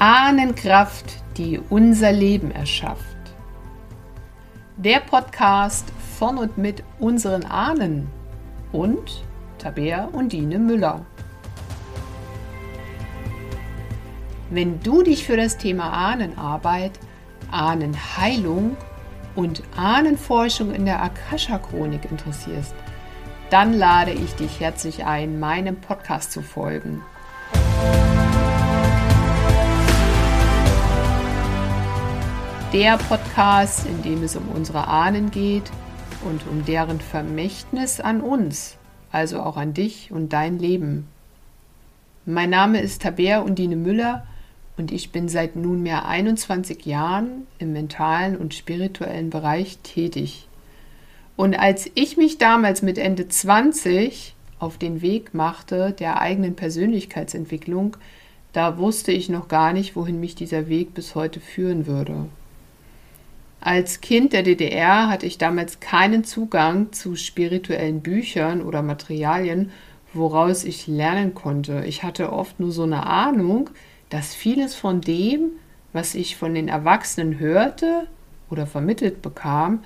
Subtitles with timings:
[0.00, 3.02] Ahnenkraft, die unser Leben erschafft.
[4.76, 5.86] Der Podcast
[6.16, 8.06] von und mit unseren Ahnen
[8.70, 9.24] und
[9.58, 11.04] Tabea und Dine Müller.
[14.50, 16.92] Wenn du dich für das Thema Ahnenarbeit,
[17.50, 18.76] Ahnenheilung
[19.34, 22.74] und Ahnenforschung in der Akasha-Chronik interessierst,
[23.50, 27.02] dann lade ich dich herzlich ein, meinem Podcast zu folgen.
[32.74, 35.70] Der Podcast, in dem es um unsere Ahnen geht
[36.22, 38.76] und um deren Vermächtnis an uns,
[39.10, 41.08] also auch an dich und dein Leben.
[42.26, 44.26] Mein Name ist Tabea Undine Müller
[44.76, 50.46] und ich bin seit nunmehr 21 Jahren im mentalen und spirituellen Bereich tätig.
[51.36, 57.96] Und als ich mich damals mit Ende 20 auf den Weg machte der eigenen Persönlichkeitsentwicklung,
[58.52, 62.26] da wusste ich noch gar nicht, wohin mich dieser Weg bis heute führen würde.
[63.60, 69.72] Als Kind der DDR hatte ich damals keinen Zugang zu spirituellen Büchern oder Materialien,
[70.12, 71.84] woraus ich lernen konnte.
[71.86, 73.70] Ich hatte oft nur so eine Ahnung,
[74.10, 75.50] dass vieles von dem,
[75.92, 78.06] was ich von den Erwachsenen hörte
[78.48, 79.82] oder vermittelt bekam,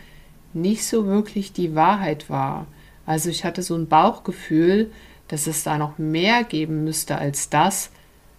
[0.52, 2.66] nicht so wirklich die Wahrheit war.
[3.06, 4.90] Also ich hatte so ein Bauchgefühl,
[5.28, 7.90] dass es da noch mehr geben müsste als das,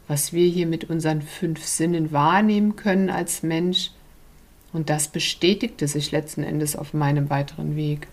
[0.07, 3.91] was wir hier mit unseren fünf Sinnen wahrnehmen können als Mensch
[4.73, 8.07] und das bestätigte sich letzten Endes auf meinem weiteren Weg.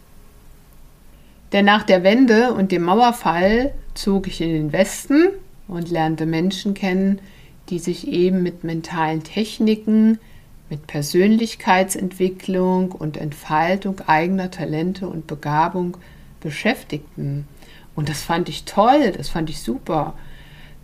[1.53, 5.31] Denn nach der Wende und dem Mauerfall zog ich in den Westen
[5.67, 7.21] und lernte Menschen kennen,
[7.71, 10.19] die sich eben mit mentalen Techniken,
[10.69, 15.97] mit Persönlichkeitsentwicklung und Entfaltung eigener Talente und Begabung
[16.41, 17.49] beschäftigten.
[17.97, 20.15] Und das fand ich toll, das fand ich super.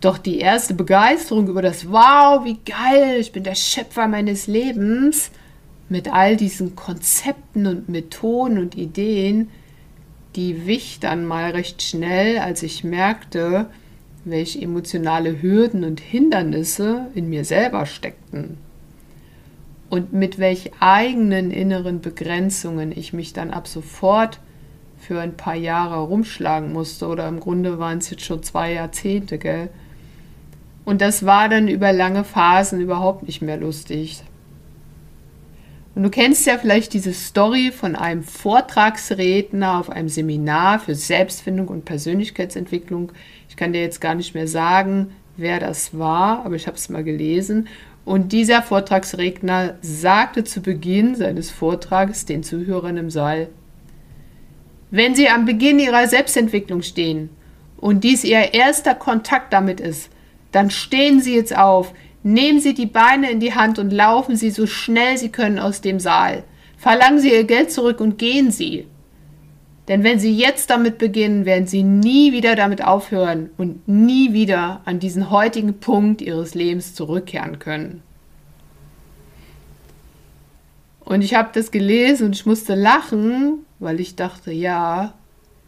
[0.01, 5.31] Doch die erste Begeisterung über das Wow, wie geil, ich bin der Schöpfer meines Lebens,
[5.89, 9.49] mit all diesen Konzepten und Methoden und Ideen,
[10.35, 13.67] die wich dann mal recht schnell, als ich merkte,
[14.25, 18.57] welche emotionale Hürden und Hindernisse in mir selber steckten
[19.89, 24.39] und mit welch eigenen inneren Begrenzungen ich mich dann ab sofort
[24.97, 29.37] für ein paar Jahre rumschlagen musste oder im Grunde waren es jetzt schon zwei Jahrzehnte,
[29.37, 29.69] gell?
[30.85, 34.23] Und das war dann über lange Phasen überhaupt nicht mehr lustig.
[35.97, 41.69] Und du kennst ja vielleicht diese Story von einem Vortragsredner auf einem Seminar für Selbstfindung
[41.69, 43.11] und Persönlichkeitsentwicklung.
[43.49, 46.89] Ich kann dir jetzt gar nicht mehr sagen, wer das war, aber ich habe es
[46.89, 47.67] mal gelesen.
[48.05, 53.49] Und dieser Vortragsredner sagte zu Beginn seines Vortrags den Zuhörern im Saal,
[54.91, 57.31] wenn Sie am Beginn Ihrer Selbstentwicklung stehen
[57.75, 60.11] und dies Ihr erster Kontakt damit ist,
[60.51, 61.91] dann stehen Sie jetzt auf,
[62.29, 65.79] Nehmen Sie die Beine in die Hand und laufen Sie so schnell Sie können aus
[65.79, 66.43] dem Saal.
[66.75, 68.85] Verlangen Sie Ihr Geld zurück und gehen Sie.
[69.87, 74.81] Denn wenn Sie jetzt damit beginnen, werden Sie nie wieder damit aufhören und nie wieder
[74.83, 78.03] an diesen heutigen Punkt Ihres Lebens zurückkehren können.
[81.05, 85.13] Und ich habe das gelesen und ich musste lachen, weil ich dachte, ja,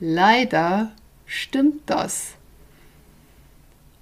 [0.01, 0.91] leider
[1.25, 2.33] stimmt das.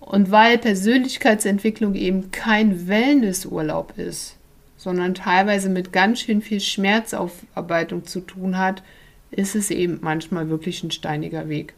[0.08, 4.38] Und weil Persönlichkeitsentwicklung eben kein Wellnessurlaub ist,
[4.78, 8.84] sondern teilweise mit ganz schön viel Schmerzaufarbeitung zu tun hat,
[9.32, 11.74] ist es eben manchmal wirklich ein steiniger Weg.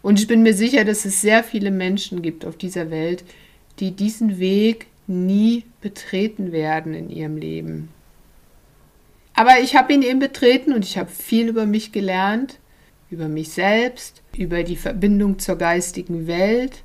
[0.00, 3.24] Und ich bin mir sicher, dass es sehr viele Menschen gibt auf dieser Welt,
[3.80, 7.88] die diesen Weg nie betreten werden in ihrem Leben.
[9.34, 12.60] Aber ich habe ihn eben betreten und ich habe viel über mich gelernt,
[13.10, 16.84] über mich selbst, über die Verbindung zur geistigen Welt,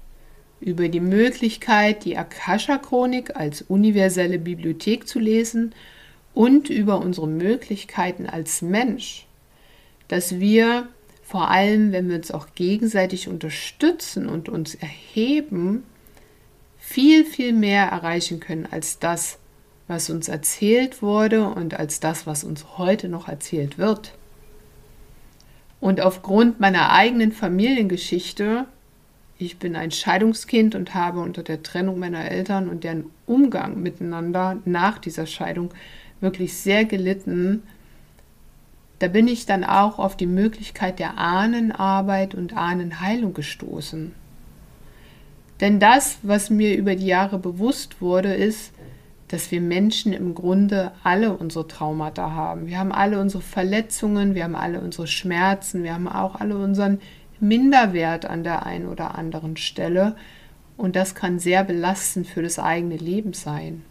[0.59, 5.73] über die Möglichkeit, die Akasha-Chronik als universelle Bibliothek zu lesen
[6.33, 9.27] und über unsere Möglichkeiten als Mensch,
[10.07, 10.87] dass wir
[11.23, 15.83] vor allem, wenn wir uns auch gegenseitig unterstützen und uns erheben,
[16.77, 19.39] viel, viel mehr erreichen können als das,
[19.87, 24.13] was uns erzählt wurde und als das, was uns heute noch erzählt wird.
[25.81, 28.65] Und aufgrund meiner eigenen Familiengeschichte
[29.39, 34.57] ich bin ein Scheidungskind und habe unter der Trennung meiner Eltern und deren Umgang miteinander
[34.65, 35.71] nach dieser Scheidung
[36.21, 37.63] wirklich sehr gelitten.
[38.99, 44.13] Da bin ich dann auch auf die Möglichkeit der Ahnenarbeit und Ahnenheilung gestoßen.
[45.59, 48.73] Denn das, was mir über die Jahre bewusst wurde, ist,
[49.27, 52.67] dass wir Menschen im Grunde alle unsere Traumata haben.
[52.67, 56.99] Wir haben alle unsere Verletzungen, wir haben alle unsere Schmerzen, wir haben auch alle unseren
[57.39, 60.15] Minderwert an der einen oder anderen Stelle.
[60.77, 63.81] und das kann sehr belastend für das eigene Leben sein.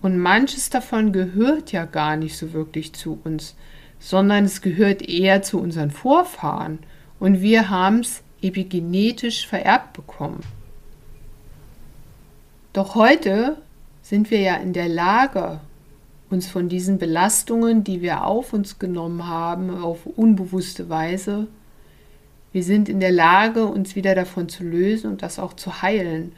[0.00, 3.54] Und manches davon gehört ja gar nicht so wirklich zu uns,
[4.00, 6.80] sondern es gehört eher zu unseren Vorfahren
[7.20, 10.40] und wir haben es epigenetisch vererbt bekommen.
[12.72, 13.58] Doch heute
[14.02, 15.60] sind wir ja in der Lage,
[16.30, 21.46] uns von diesen Belastungen, die wir auf uns genommen haben, auf unbewusste Weise,
[22.52, 26.32] wir sind in der Lage, uns wieder davon zu lösen und das auch zu heilen.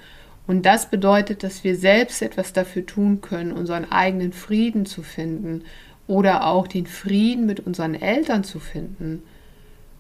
[0.47, 5.63] Und das bedeutet, dass wir selbst etwas dafür tun können, unseren eigenen Frieden zu finden
[6.07, 9.23] oder auch den Frieden mit unseren Eltern zu finden,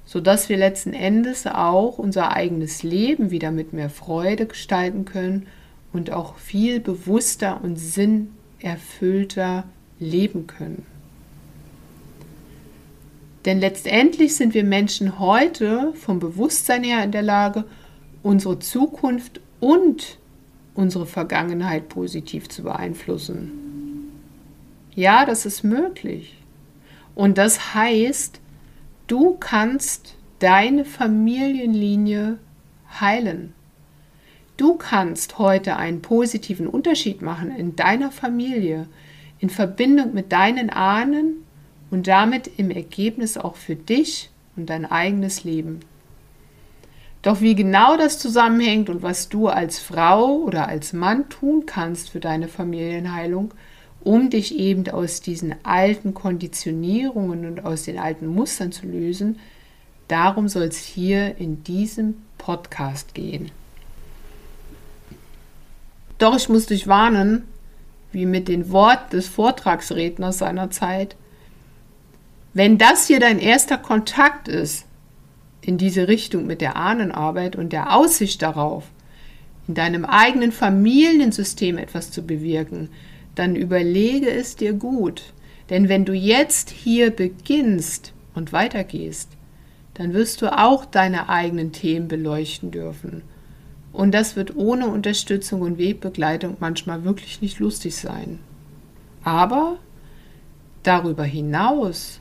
[0.05, 5.47] sodass wir letzten Endes auch unser eigenes Leben wieder mit mehr Freude gestalten können
[5.93, 9.65] und auch viel bewusster und sinnerfüllter
[9.99, 10.85] leben können.
[13.45, 17.65] Denn letztendlich sind wir Menschen heute vom Bewusstsein her in der Lage,
[18.23, 20.19] unsere Zukunft und
[20.75, 23.53] unsere Vergangenheit positiv zu beeinflussen.
[24.95, 26.37] Ja, das ist möglich.
[27.15, 28.41] Und das heißt,
[29.07, 32.39] du kannst deine Familienlinie
[33.01, 33.53] heilen.
[34.57, 38.89] Du kannst heute einen positiven Unterschied machen in deiner Familie,
[39.39, 41.44] in Verbindung mit deinen Ahnen
[41.95, 45.79] und damit im Ergebnis auch für dich und dein eigenes Leben.
[47.23, 52.11] Doch wie genau das zusammenhängt und was du als Frau oder als Mann tun kannst
[52.11, 53.55] für deine Familienheilung,
[54.03, 59.39] um dich eben aus diesen alten Konditionierungen und aus den alten Mustern zu lösen,
[60.09, 63.53] darum soll es hier in diesem Podcast gehen.
[66.19, 67.45] Doch ich muss dich warnen,
[68.11, 71.15] wie mit den Worten des Vortragsredners seiner Zeit,
[72.55, 74.87] wenn das hier dein erster Kontakt ist
[75.61, 78.85] in diese Richtung mit der Ahnenarbeit und der Aussicht darauf,
[79.67, 82.91] in deinem eigenen Familiensystem etwas zu bewirken,
[83.35, 85.33] dann überlege es dir gut.
[85.71, 89.31] Denn wenn du jetzt hier beginnst und weitergehst,
[89.95, 93.23] dann wirst du auch deine eigenen Themen beleuchten dürfen.
[93.93, 98.41] Und das wird ohne Unterstützung und Wegbegleitung manchmal wirklich nicht lustig sein.
[99.23, 99.79] Aber
[100.83, 102.21] darüber hinaus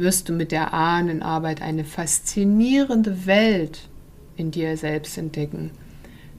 [0.00, 3.88] wirst du mit der Ahnenarbeit eine faszinierende Welt
[4.36, 5.70] in dir selbst entdecken.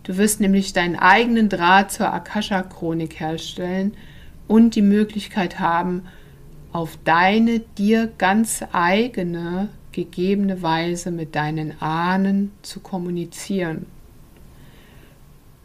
[0.04, 3.94] Du wirst nämlich deinen eigenen Draht zur Akasha-Chronik herstellen
[4.48, 6.04] und die Möglichkeit haben,
[6.72, 13.86] auf deine dir ganz eigene, gegebene Weise mit deinen Ahnen zu kommunizieren,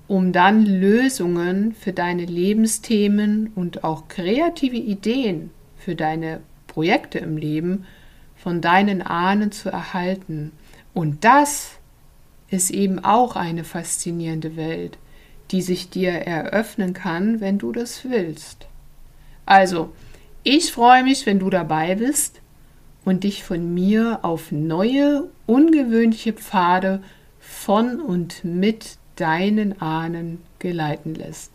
[0.08, 6.40] um dann Lösungen für deine Lebensthemen und auch kreative Ideen für deine
[6.76, 7.86] Projekte im Leben
[8.36, 10.52] von deinen Ahnen zu erhalten.
[10.92, 11.70] Und das
[12.50, 14.98] ist eben auch eine faszinierende Welt,
[15.52, 18.66] die sich dir eröffnen kann, wenn du das willst.
[19.46, 19.94] Also,
[20.42, 22.42] ich freue mich, wenn du dabei bist
[23.06, 27.02] und dich von mir auf neue, ungewöhnliche Pfade
[27.40, 31.52] von und mit deinen Ahnen geleiten lässt.